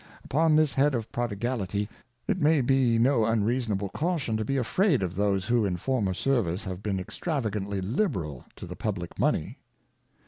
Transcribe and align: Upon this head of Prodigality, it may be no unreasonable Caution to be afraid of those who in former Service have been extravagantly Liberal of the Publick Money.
Upon 0.25 0.55
this 0.55 0.73
head 0.73 0.95
of 0.95 1.11
Prodigality, 1.11 1.87
it 2.27 2.41
may 2.41 2.61
be 2.61 2.97
no 2.97 3.23
unreasonable 3.23 3.89
Caution 3.89 4.35
to 4.35 4.43
be 4.43 4.57
afraid 4.57 5.03
of 5.03 5.13
those 5.13 5.45
who 5.45 5.63
in 5.63 5.77
former 5.77 6.15
Service 6.15 6.63
have 6.63 6.81
been 6.81 6.99
extravagantly 6.99 7.81
Liberal 7.81 8.43
of 8.59 8.67
the 8.67 8.75
Publick 8.75 9.19
Money. 9.19 9.59